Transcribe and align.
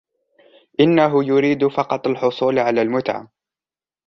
إنه 0.79 1.23
يريد 1.25 1.67
فقط 1.67 2.07
الحصول 2.07 2.59
على 2.59 2.81
المتعة. 2.81 3.31